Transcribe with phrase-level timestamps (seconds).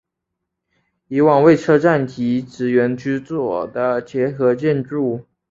[1.09, 5.27] 以往为车站及职员居所的结合建筑。